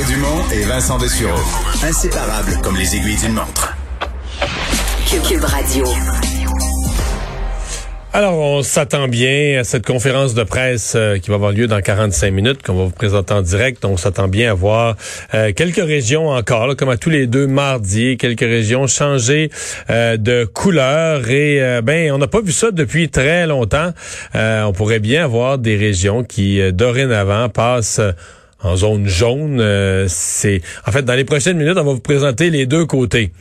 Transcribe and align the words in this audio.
Mario 0.00 0.16
Dumont 0.16 0.42
et 0.52 0.62
Vincent 0.62 0.98
Dessureau. 0.98 1.40
Inséparables 1.82 2.58
comme 2.62 2.76
les 2.76 2.96
aiguilles 2.96 3.18
d'une 3.18 3.34
montre. 3.34 3.74
Cube 5.28 5.44
Radio. 5.44 5.84
Alors, 8.12 8.38
on 8.38 8.62
s'attend 8.62 9.08
bien 9.08 9.60
à 9.60 9.64
cette 9.64 9.84
conférence 9.84 10.34
de 10.34 10.42
presse 10.42 10.94
euh, 10.96 11.18
qui 11.18 11.28
va 11.28 11.36
avoir 11.36 11.52
lieu 11.52 11.66
dans 11.66 11.80
45 11.80 12.30
minutes, 12.32 12.62
qu'on 12.62 12.74
va 12.74 12.84
vous 12.84 12.90
présenter 12.90 13.34
en 13.34 13.42
direct. 13.42 13.84
On 13.84 13.96
s'attend 13.96 14.26
bien 14.26 14.50
à 14.50 14.54
voir 14.54 14.96
euh, 15.34 15.52
quelques 15.52 15.84
régions 15.84 16.28
encore, 16.30 16.66
là, 16.66 16.74
comme 16.74 16.88
à 16.88 16.96
tous 16.96 17.10
les 17.10 17.26
deux 17.26 17.46
mardis, 17.46 18.16
quelques 18.16 18.40
régions 18.40 18.86
changer 18.86 19.50
euh, 19.90 20.16
de 20.16 20.44
couleur. 20.44 21.28
Et 21.28 21.80
ben, 21.82 22.12
on 22.12 22.18
n'a 22.18 22.26
pas 22.26 22.40
vu 22.40 22.52
ça 22.52 22.70
depuis 22.70 23.10
très 23.10 23.46
longtemps. 23.46 23.92
on 24.34 24.72
pourrait 24.72 25.00
bien 25.00 25.24
avoir 25.24 25.58
des 25.58 25.76
régions 25.76 26.24
qui, 26.24 26.60
dorénavant, 26.72 27.48
passent 27.48 28.00
en 28.62 28.76
zone 28.76 29.06
jaune. 29.06 29.60
Euh, 29.60 30.06
c'est 30.08 30.60
en 30.86 30.92
fait 30.92 31.02
dans 31.02 31.14
les 31.14 31.24
prochaines 31.24 31.56
minutes, 31.56 31.76
on 31.76 31.84
va 31.84 31.92
vous 31.92 32.00
présenter 32.00 32.50
les 32.50 32.66
deux 32.66 32.86
côtés. 32.86 33.32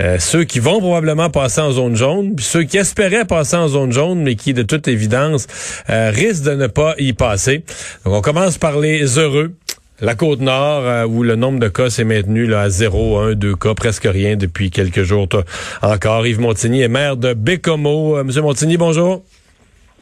Euh, 0.00 0.18
ceux 0.18 0.44
qui 0.44 0.60
vont 0.60 0.80
probablement 0.80 1.30
passer 1.30 1.60
en 1.60 1.72
zone 1.72 1.96
jaune, 1.96 2.34
puis 2.36 2.44
ceux 2.44 2.62
qui 2.62 2.78
espéraient 2.78 3.24
passer 3.24 3.56
en 3.56 3.68
zone 3.68 3.92
jaune, 3.92 4.22
mais 4.22 4.36
qui 4.36 4.54
de 4.54 4.62
toute 4.62 4.88
évidence 4.88 5.46
euh, 5.90 6.10
risquent 6.10 6.44
de 6.44 6.54
ne 6.54 6.66
pas 6.66 6.94
y 6.98 7.12
passer. 7.12 7.64
Donc 8.04 8.14
on 8.14 8.20
commence 8.20 8.58
par 8.58 8.78
les 8.78 9.18
heureux. 9.18 9.52
La 10.02 10.14
côte 10.14 10.40
nord, 10.40 11.10
où 11.10 11.22
le 11.22 11.36
nombre 11.36 11.58
de 11.60 11.68
cas 11.68 11.90
s'est 11.90 12.04
maintenu 12.04 12.46
là, 12.46 12.62
à 12.62 12.70
0, 12.70 13.18
1, 13.18 13.34
2 13.34 13.54
cas, 13.54 13.74
presque 13.74 14.08
rien 14.10 14.34
depuis 14.34 14.70
quelques 14.70 15.02
jours 15.02 15.28
encore. 15.82 16.26
Yves 16.26 16.40
Montigny 16.40 16.80
est 16.80 16.88
maire 16.88 17.18
de 17.18 17.34
Bécomo. 17.34 18.24
Monsieur 18.24 18.40
Montigny, 18.40 18.78
bonjour. 18.78 19.22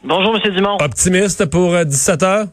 Bonjour, 0.05 0.33
Monsieur 0.33 0.51
Dumont. 0.51 0.77
Optimiste 0.79 1.47
pour 1.47 1.75
17 1.83 2.23
heures? 2.23 2.45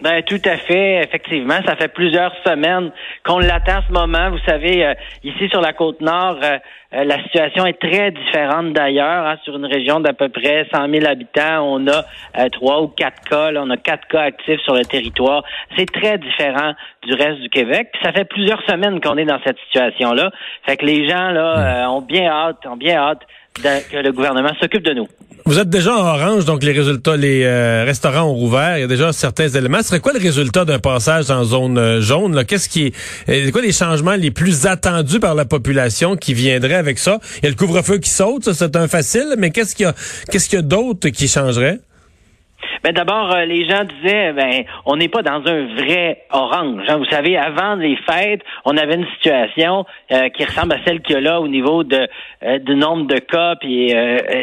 Ben 0.00 0.22
tout 0.22 0.40
à 0.44 0.56
fait, 0.58 1.02
effectivement. 1.02 1.58
Ça 1.66 1.74
fait 1.74 1.88
plusieurs 1.88 2.32
semaines 2.46 2.92
qu'on 3.24 3.40
l'attend 3.40 3.80
ce 3.86 3.92
moment. 3.92 4.30
Vous 4.30 4.38
savez, 4.46 4.86
euh, 4.86 4.94
ici 5.24 5.48
sur 5.48 5.60
la 5.60 5.72
côte 5.72 6.00
nord, 6.00 6.36
euh, 6.40 6.58
euh, 6.94 7.02
la 7.02 7.20
situation 7.24 7.66
est 7.66 7.80
très 7.80 8.12
différente 8.12 8.72
d'ailleurs. 8.74 9.26
Hein. 9.26 9.36
sur 9.42 9.56
une 9.56 9.66
région 9.66 9.98
d'à 9.98 10.12
peu 10.12 10.28
près 10.28 10.68
100 10.72 10.88
000 10.88 11.04
habitants, 11.04 11.64
on 11.64 11.88
a 11.88 12.04
trois 12.50 12.80
ou 12.80 12.88
quatre 12.88 13.28
cas. 13.28 13.50
on 13.56 13.70
a 13.70 13.76
quatre 13.76 14.06
cas 14.06 14.22
actifs 14.22 14.60
sur 14.60 14.74
le 14.74 14.84
territoire. 14.84 15.42
C'est 15.76 15.90
très 15.90 16.16
différent 16.16 16.74
du 17.02 17.14
reste 17.14 17.40
du 17.40 17.48
Québec. 17.48 17.88
Puis 17.92 18.00
ça 18.04 18.12
fait 18.12 18.24
plusieurs 18.24 18.62
semaines 18.68 19.00
qu'on 19.00 19.16
est 19.16 19.24
dans 19.24 19.40
cette 19.44 19.58
situation-là. 19.66 20.30
Fait 20.64 20.76
que 20.76 20.86
les 20.86 21.08
gens 21.08 21.30
là 21.30 21.90
ont 21.90 22.02
bien 22.02 22.30
hâte, 22.30 22.64
ont 22.66 22.76
bien 22.76 22.96
hâte 22.96 23.22
que 23.54 23.96
le 23.96 24.12
gouvernement 24.12 24.52
s'occupe 24.60 24.84
de 24.84 24.94
nous. 24.94 25.08
Vous 25.48 25.58
êtes 25.58 25.70
déjà 25.70 25.96
en 25.96 26.04
orange, 26.04 26.44
donc 26.44 26.62
les 26.62 26.72
résultats, 26.72 27.16
les 27.16 27.42
euh, 27.44 27.84
restaurants 27.86 28.24
ont 28.24 28.34
rouvert. 28.34 28.76
Il 28.76 28.82
y 28.82 28.84
a 28.84 28.86
déjà 28.86 29.14
certains 29.14 29.48
éléments. 29.48 29.78
Ce 29.78 29.88
serait 29.88 30.00
quoi 30.00 30.12
le 30.12 30.18
résultat 30.18 30.66
d'un 30.66 30.78
passage 30.78 31.30
en 31.30 31.42
zone 31.44 31.78
euh, 31.78 32.02
jaune? 32.02 32.44
Qu'est-ce 32.44 32.68
qui 32.68 32.88
est, 32.88 32.92
euh, 33.30 33.50
quoi 33.50 33.62
les 33.62 33.72
changements 33.72 34.14
les 34.14 34.30
plus 34.30 34.66
attendus 34.66 35.20
par 35.20 35.34
la 35.34 35.46
population 35.46 36.16
qui 36.16 36.34
viendraient 36.34 36.74
avec 36.74 36.98
ça? 36.98 37.18
Il 37.38 37.44
y 37.44 37.46
a 37.46 37.50
le 37.50 37.56
couvre-feu 37.56 37.96
qui 37.96 38.10
saute, 38.10 38.44
ça 38.44 38.52
c'est 38.52 38.76
un 38.76 38.88
facile, 38.88 39.36
mais 39.38 39.50
qu'est-ce 39.50 39.74
qu'il 39.74 39.86
y 39.86 39.88
a, 39.88 39.94
qu'est-ce 40.30 40.50
qu'il 40.50 40.58
y 40.58 40.60
a 40.60 40.62
d'autre 40.62 41.08
qui 41.08 41.28
changerait? 41.28 41.80
Ben 42.84 42.92
d'abord, 42.92 43.34
euh, 43.34 43.44
les 43.44 43.68
gens 43.68 43.84
disaient, 43.84 44.32
ben 44.32 44.64
on 44.86 44.96
n'est 44.96 45.08
pas 45.08 45.22
dans 45.22 45.42
un 45.46 45.74
vrai 45.74 46.22
orange. 46.30 46.84
Hein. 46.88 46.98
Vous 46.98 47.04
savez, 47.06 47.36
avant 47.36 47.74
les 47.74 47.96
fêtes, 48.08 48.42
on 48.64 48.76
avait 48.76 48.94
une 48.94 49.06
situation 49.16 49.84
euh, 50.12 50.28
qui 50.28 50.44
ressemble 50.44 50.74
à 50.74 50.78
celle 50.86 51.00
qu'il 51.00 51.16
y 51.16 51.18
a 51.18 51.20
là 51.20 51.40
au 51.40 51.48
niveau 51.48 51.84
de 51.84 52.08
euh, 52.44 52.58
du 52.58 52.74
nombre 52.76 53.06
de 53.06 53.18
cas 53.18 53.56
puis 53.56 53.92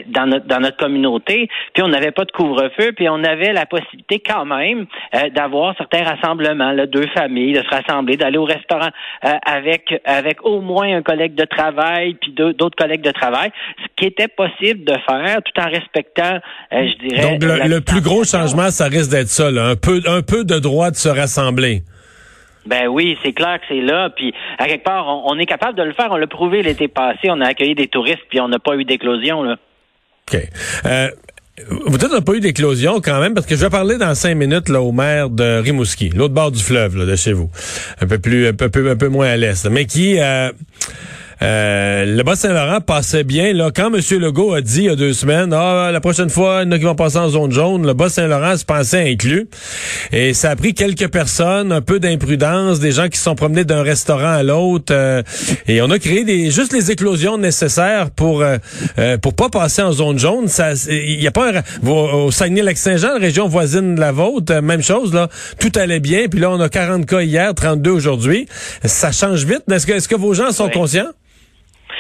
dans 0.08 0.26
notre 0.28 0.48
dans 0.48 0.59
notre 0.59 0.78
communauté. 0.78 1.50
Puis 1.73 1.84
on 1.84 1.88
n'avait 1.88 2.12
pas 2.12 2.26
de 2.26 2.31
couvre-feu, 2.31 2.92
puis 2.96 3.08
on 3.09 3.23
avait 3.23 3.53
la 3.53 3.66
possibilité 3.66 4.20
quand 4.20 4.46
même 4.46 4.86
d'avoir 5.34 5.76
certains 5.78 6.03
rassemblements, 6.03 6.72
là, 6.72 6.86
deux 6.86 7.08
familles, 7.14 7.53
de 7.53 7.62
se 7.62 7.70
rassembler, 7.70 8.18
d'aller 8.18 8.38
au 8.38 8.46
restaurant 8.46 8.90
avec 9.22 10.02
avec 10.06 10.44
au 10.44 10.62
moins 10.62 10.98
un 10.98 11.02
collègue 11.02 11.36
de 11.36 11.46
travail 11.46 12.16
puis 12.16 12.34
d'autres 12.34 12.76
collègues 12.76 13.03
de 13.03 13.12
travail, 13.12 13.52
ce 13.78 13.88
qui 13.96 14.06
était 14.06 14.28
possible 14.28 14.84
de 14.84 14.94
faire 15.07 15.42
tout 15.44 15.62
en 15.62 15.69
respectant, 15.69 16.40
je 16.72 17.07
dirais. 17.07 17.38
Donc 17.38 17.44
le 17.44 17.81
plus 17.81 18.02
gros 18.02 18.25
changement, 18.25 18.72
ça 18.72 18.86
risque 18.86 19.12
d'être 19.12 19.30
ça, 19.30 19.47
un 19.47 19.75
peu, 19.75 20.02
un 20.06 20.22
peu 20.22 20.44
de 20.44 20.59
droit 20.59 20.91
de 20.91 20.96
se 20.96 21.09
rassembler. 21.09 21.84
Ben 22.66 22.88
oui, 22.88 23.18
c'est 23.24 23.34
clair 23.34 23.59
que 23.59 23.66
c'est 23.69 23.81
là. 23.81 24.09
Puis 24.09 24.34
à 24.58 24.68
quelque 24.68 24.84
part, 24.84 25.06
on, 25.08 25.38
est 25.38 25.46
capable 25.46 25.78
de 25.78 25.84
le 25.84 25.94
faire. 25.94 26.08
On 26.12 26.18
l'a 26.18 26.28
prouvé 26.28 26.63
l'été 26.63 26.88
passé. 26.88 27.30
On 27.30 27.40
a 27.41 27.47
accueilli 27.47 27.75
des 27.75 27.88
touristes, 27.88 28.24
puis 28.30 28.40
on 28.40 28.47
n'a 28.47 28.59
pas 28.59 28.75
eu 28.75 28.86
d'éclosion 28.86 29.44
là. 29.44 29.58
OK. 30.28 30.41
Euh, 30.86 31.09
vous 31.86 31.97
dites 31.97 32.09
qu'on 32.09 32.16
n'a 32.16 32.22
pas 32.22 32.34
eu 32.34 32.41
d'éclosion 32.41 33.00
quand 33.00 33.22
même, 33.22 33.34
parce 33.34 33.46
que 33.46 33.56
je 33.56 33.62
vais 33.62 33.69
parler 33.69 33.97
dans 33.97 34.13
cinq 34.13 34.36
minutes 34.36 34.68
là, 34.68 34.81
au 34.81 34.92
maire 34.92 35.30
de 35.30 35.59
Rimouski, 35.59 36.09
l'autre 36.09 36.34
bord 36.34 36.52
du 36.52 36.62
fleuve 36.62 36.97
là, 36.97 37.06
de 37.06 37.16
chez 37.16 37.31
vous, 37.31 37.50
un 38.02 38.07
peu 38.07 38.19
plus, 38.19 38.47
un 38.47 38.53
peu, 38.53 38.90
un 38.90 38.97
peu 38.97 39.07
moins 39.07 39.28
à 39.28 39.38
l'est, 39.38 39.66
mais 39.69 39.86
qui 39.86 40.19
euh, 40.19 40.52
euh, 41.41 42.06
le 42.06 42.23
Bas-Saint-Laurent 42.23 42.81
passait 42.81 43.23
bien. 43.23 43.53
Là, 43.53 43.69
quand 43.75 43.94
M. 43.94 44.01
Legault 44.19 44.53
a 44.53 44.62
dit 44.62 44.79
il 44.79 44.85
y 44.85 44.90
a 44.90 44.96
deux 44.96 45.13
semaines, 45.13 45.53
ah, 45.53 45.90
la 45.91 46.00
prochaine 46.00 46.29
fois, 46.29 46.62
il 46.62 46.66
y 46.66 46.69
en 46.69 46.72
a 46.72 46.78
qui 46.78 46.85
vont 46.85 46.96
passer 46.96 47.18
en 47.18 47.29
zone 47.29 47.51
jaune, 47.51 47.85
le 47.85 47.94
Bas-Saint-Laurent 47.94 48.56
se 48.57 48.66
pensait 48.66 49.12
inclus. 49.12 49.47
Et 50.12 50.34
ça 50.34 50.51
a 50.51 50.56
pris 50.56 50.74
quelques 50.74 51.09
personnes, 51.09 51.72
un 51.72 51.81
peu 51.81 52.00
d'imprudence, 52.00 52.79
des 52.79 52.91
gens 52.91 53.09
qui 53.09 53.18
se 53.18 53.25
sont 53.25 53.35
promenés 53.35 53.66
d'un 53.66 53.84
restaurant 53.84 54.34
à 54.34 54.44
l'autre. 54.44 54.94
Euh, 54.94 55.24
et 55.68 55.81
on 55.81 55.90
a 55.90 56.00
créé 56.00 56.24
des 56.24 56.51
juste 56.51 56.72
les 56.74 56.91
éclosions 56.91 57.38
nécessaires 57.38 58.12
pour 58.12 58.41
euh, 58.41 58.57
pour 59.22 59.34
pas 59.34 59.50
passer 59.50 59.81
en 59.81 59.91
zone 59.91 60.18
jaune. 60.18 60.47
Ça, 60.47 60.72
il 60.90 61.22
y 61.22 61.28
a 61.28 61.31
pas 61.31 61.51
un, 61.51 61.88
au 61.88 62.31
Saguenay-Lac-Saint-Jean, 62.31 63.13
la 63.13 63.19
région 63.19 63.47
voisine 63.47 63.95
de 63.95 64.00
la 64.00 64.12
vôtre, 64.12 64.53
même 64.62 64.81
chose 64.81 65.13
là. 65.13 65.29
Tout 65.59 65.72
allait 65.75 66.00
bien, 66.00 66.28
puis 66.29 66.40
là 66.40 66.50
on 66.51 66.59
a 66.59 66.69
40 66.69 67.06
cas 67.06 67.22
hier, 67.22 67.53
32 67.53 67.91
aujourd'hui. 67.91 68.47
Ça 68.85 69.12
change 69.12 69.45
vite. 69.45 69.63
Est-ce 69.69 69.85
que 69.85 69.94
est-ce 69.94 70.07
que 70.07 70.16
vos 70.16 70.34
gens 70.34 70.51
sont 70.51 70.69
conscients? 70.69 71.12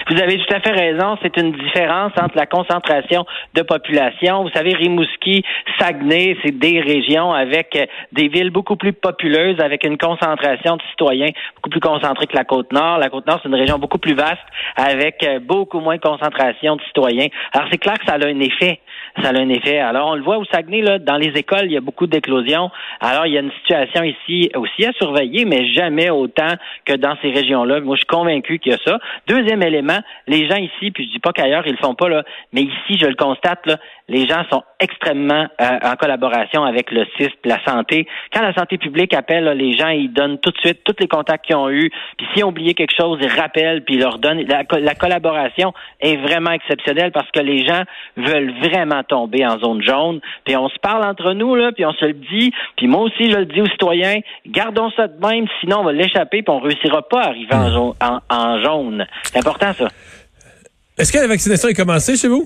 Vous 0.09 0.21
avez 0.21 0.37
tout 0.37 0.53
à 0.53 0.59
fait 0.59 0.71
raison. 0.71 1.17
C'est 1.23 1.35
une 1.37 1.51
différence 1.51 2.11
entre 2.21 2.35
la 2.35 2.45
concentration 2.45 3.25
de 3.55 3.61
population. 3.63 4.43
Vous 4.43 4.51
savez, 4.51 4.73
Rimouski, 4.75 5.43
Saguenay, 5.79 6.37
c'est 6.43 6.57
des 6.57 6.79
régions 6.79 7.33
avec 7.33 7.75
euh, 7.75 7.85
des 8.11 8.27
villes 8.27 8.51
beaucoup 8.51 8.75
plus 8.75 8.93
populeuses, 8.93 9.59
avec 9.59 9.83
une 9.83 9.97
concentration 9.97 10.77
de 10.77 10.81
citoyens 10.91 11.31
beaucoup 11.55 11.69
plus 11.69 11.79
concentrée 11.79 12.27
que 12.27 12.35
la 12.35 12.43
Côte-Nord. 12.43 12.99
La 12.99 13.09
Côte-Nord, 13.09 13.39
c'est 13.41 13.49
une 13.49 13.55
région 13.55 13.79
beaucoup 13.79 13.97
plus 13.97 14.13
vaste, 14.13 14.37
avec 14.75 15.23
euh, 15.23 15.39
beaucoup 15.39 15.79
moins 15.79 15.95
de 15.95 16.01
concentration 16.01 16.75
de 16.75 16.81
citoyens. 16.83 17.27
Alors, 17.53 17.67
c'est 17.71 17.79
clair 17.79 17.97
que 17.97 18.05
ça 18.05 18.13
a 18.13 18.25
un 18.25 18.39
effet. 18.39 18.79
Ça 19.21 19.29
a 19.29 19.33
un 19.33 19.49
effet. 19.49 19.79
Alors, 19.79 20.09
on 20.09 20.15
le 20.15 20.21
voit 20.21 20.37
au 20.37 20.45
Saguenay, 20.45 20.81
là, 20.81 20.99
dans 20.99 21.17
les 21.17 21.29
écoles, 21.29 21.65
il 21.65 21.71
y 21.71 21.77
a 21.77 21.81
beaucoup 21.81 22.05
d'éclosions. 22.05 22.69
Alors, 22.99 23.25
il 23.25 23.33
y 23.33 23.37
a 23.37 23.41
une 23.41 23.51
situation 23.61 24.03
ici 24.03 24.51
aussi 24.55 24.85
à 24.85 24.91
surveiller, 24.93 25.45
mais 25.45 25.67
jamais 25.67 26.09
autant 26.09 26.53
que 26.85 26.93
dans 26.93 27.15
ces 27.21 27.31
régions-là. 27.31 27.81
Moi, 27.81 27.95
je 27.95 27.99
suis 27.99 28.05
convaincu 28.05 28.59
qu'il 28.59 28.71
y 28.71 28.75
a 28.75 28.77
ça. 28.85 28.99
Deuxième 29.27 29.63
élément, 29.63 29.94
les 30.27 30.47
gens 30.47 30.57
ici, 30.57 30.91
puis 30.91 31.05
je 31.05 31.11
dis 31.11 31.19
pas 31.19 31.31
qu'ailleurs 31.31 31.65
ils 31.65 31.73
le 31.73 31.77
font 31.77 31.95
pas 31.95 32.09
là, 32.09 32.23
mais 32.53 32.61
ici 32.61 32.97
je 32.99 33.05
le 33.05 33.15
constate 33.15 33.65
là, 33.65 33.77
les 34.07 34.27
gens 34.27 34.43
sont 34.51 34.63
extrêmement 34.79 35.47
euh, 35.61 35.79
en 35.83 35.95
collaboration 35.95 36.63
avec 36.63 36.91
le 36.91 37.05
CISP, 37.17 37.45
la 37.45 37.63
santé. 37.63 38.07
Quand 38.33 38.41
la 38.41 38.53
santé 38.53 38.77
publique 38.77 39.13
appelle, 39.13 39.45
les 39.57 39.77
gens 39.77 39.89
ils 39.89 40.11
donnent 40.11 40.39
tout 40.39 40.51
de 40.51 40.57
suite 40.57 40.83
tous 40.83 40.95
les 40.99 41.07
contacts 41.07 41.45
qu'ils 41.45 41.55
ont 41.55 41.69
eus. 41.69 41.91
Puis 42.17 42.27
s'ils 42.33 42.43
ont 42.43 42.49
oublié 42.49 42.73
quelque 42.73 42.95
chose, 42.95 43.19
ils 43.21 43.27
rappellent 43.27 43.83
puis 43.83 43.95
ils 43.95 44.01
leur 44.01 44.19
donnent. 44.19 44.41
La, 44.47 44.63
la, 44.79 44.95
collaboration 44.95 45.73
est 45.99 46.17
vraiment 46.17 46.51
exceptionnelle 46.51 47.11
parce 47.11 47.29
que 47.31 47.39
les 47.39 47.65
gens 47.65 47.83
veulent 48.17 48.53
vraiment 48.59 49.03
tomber 49.03 49.45
en 49.45 49.59
zone 49.59 49.81
jaune. 49.81 50.19
Puis 50.45 50.55
on 50.55 50.69
se 50.69 50.79
parle 50.79 51.05
entre 51.05 51.33
nous 51.33 51.55
là, 51.55 51.71
puis 51.71 51.85
on 51.85 51.93
se 51.93 52.05
le 52.05 52.13
dit. 52.13 52.51
Puis 52.77 52.87
moi 52.87 53.01
aussi 53.01 53.31
je 53.31 53.37
le 53.37 53.45
dis 53.45 53.61
aux 53.61 53.67
citoyens, 53.67 54.19
gardons 54.47 54.91
ça 54.91 55.07
de 55.07 55.25
même, 55.25 55.45
sinon 55.61 55.79
on 55.79 55.83
va 55.83 55.93
l'échapper 55.93 56.41
puis 56.41 56.53
on 56.53 56.59
réussira 56.59 57.01
pas 57.07 57.21
à 57.21 57.27
arriver 57.27 57.53
en, 57.53 57.71
jaune, 57.71 57.93
en 58.29 58.63
jaune. 58.63 59.07
C'est 59.23 59.39
important 59.39 59.73
ça. 59.73 59.87
Est-ce 60.97 61.11
que 61.11 61.17
la 61.17 61.27
vaccination 61.27 61.69
est 61.69 61.73
commencée 61.73 62.15
chez 62.15 62.29
vous? 62.29 62.45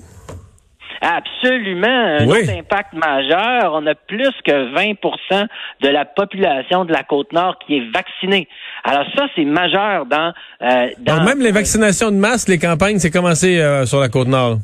Absolument. 1.00 1.86
Un 1.86 2.26
autre 2.26 2.50
impact 2.50 2.92
majeur. 2.92 3.72
On 3.74 3.86
a 3.86 3.94
plus 3.94 4.32
que 4.44 4.74
20% 4.74 5.46
de 5.82 5.88
la 5.88 6.04
population 6.04 6.84
de 6.84 6.92
la 6.92 7.02
Côte-Nord 7.02 7.58
qui 7.66 7.78
est 7.78 7.90
vaccinée. 7.92 8.48
Alors 8.84 9.06
ça, 9.16 9.26
c'est 9.34 9.44
majeur 9.44 10.06
dans... 10.06 10.32
Euh, 10.62 10.88
dans 10.98 11.24
même 11.24 11.40
les 11.40 11.52
vaccinations 11.52 12.10
de 12.10 12.16
masse, 12.16 12.48
les 12.48 12.58
campagnes, 12.58 12.98
c'est 12.98 13.10
commencé 13.10 13.58
euh, 13.58 13.86
sur 13.86 14.00
la 14.00 14.08
Côte-Nord. 14.08 14.58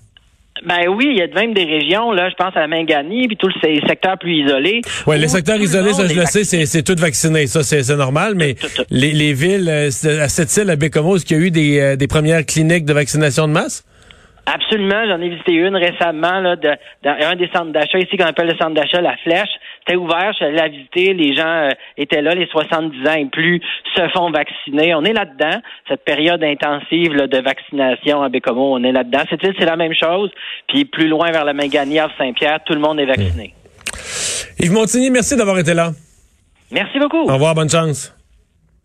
Ben 0.64 0.88
oui, 0.88 1.08
il 1.10 1.18
y 1.18 1.22
a 1.22 1.26
même 1.26 1.52
des 1.52 1.64
régions, 1.64 2.12
là, 2.12 2.30
je 2.30 2.34
pense 2.34 2.56
à 2.56 2.60
la 2.60 2.68
Mangani, 2.68 3.28
puis 3.28 3.36
tous 3.36 3.52
les 3.62 3.80
secteurs 3.86 4.18
plus 4.18 4.44
isolés. 4.44 4.80
Oui, 5.06 5.18
les 5.18 5.28
secteurs 5.28 5.56
isolés, 5.56 5.92
ça 5.92 6.06
je 6.06 6.14
le 6.14 6.24
sais, 6.24 6.44
c'est 6.44 6.82
tout 6.82 6.96
vacciné, 6.98 7.46
ça 7.46 7.62
c'est 7.62 7.94
normal, 7.94 8.34
mais 8.36 8.56
Les, 8.90 9.12
les, 9.12 9.34
villes, 9.34 9.68
euh, 9.68 9.88
à 10.22 10.28
cette 10.28 10.56
île, 10.56 10.70
à 10.70 10.76
Bécomo, 10.76 11.16
est-ce 11.16 11.26
qu'il 11.26 11.36
y 11.36 11.40
a 11.40 11.42
eu 11.44 11.50
des, 11.50 11.80
euh, 11.80 11.96
des 11.96 12.06
premières 12.06 12.44
cliniques 12.46 12.86
de 12.86 12.94
vaccination 12.94 13.46
de 13.48 13.52
masse? 13.52 13.84
Absolument, 14.46 15.04
j'en 15.08 15.20
ai 15.20 15.28
visité 15.28 15.52
une 15.54 15.74
récemment 15.74 16.38
là, 16.40 16.54
de, 16.54 16.70
dans 17.02 17.16
un 17.20 17.34
des 17.34 17.48
centres 17.48 17.72
d'achat 17.72 17.98
ici 17.98 18.16
qu'on 18.16 18.26
appelle 18.26 18.46
le 18.46 18.56
centre 18.56 18.74
d'achat 18.74 19.00
La 19.00 19.16
Flèche. 19.16 19.48
C'était 19.80 19.96
ouvert, 19.96 20.32
je 20.32 20.36
suis 20.36 20.44
allé 20.44 20.68
visiter, 20.68 21.14
les 21.14 21.34
gens 21.34 21.48
euh, 21.48 21.70
étaient 21.96 22.22
là, 22.22 22.32
les 22.32 22.46
70 22.46 23.08
ans 23.08 23.14
et 23.14 23.26
plus 23.26 23.60
se 23.96 24.08
font 24.10 24.30
vacciner. 24.30 24.94
On 24.94 25.02
est 25.02 25.12
là-dedans, 25.12 25.60
cette 25.88 26.04
période 26.04 26.44
intensive 26.44 27.12
de 27.12 27.38
vaccination 27.42 28.22
à 28.22 28.28
Bécomo, 28.28 28.74
on 28.74 28.84
est 28.84 28.92
là-dedans. 28.92 29.24
C'est 29.28 29.40
c'est 29.58 29.64
la 29.64 29.76
même 29.76 29.94
chose. 29.94 30.30
Puis 30.68 30.84
plus 30.84 31.08
loin 31.08 31.30
vers 31.30 31.44
la 31.44 31.52
Mégania, 31.52 32.08
Saint-Pierre, 32.16 32.60
tout 32.64 32.72
le 32.72 32.80
monde 32.80 33.00
est 33.00 33.06
vacciné. 33.06 33.52
Yves 34.60 34.72
Montigny, 34.72 35.10
merci 35.10 35.36
d'avoir 35.36 35.58
été 35.58 35.74
là. 35.74 35.90
Merci 36.70 36.98
beaucoup. 36.98 37.22
Au 37.22 37.34
revoir, 37.34 37.54
bonne 37.54 37.70
chance. 37.70 38.12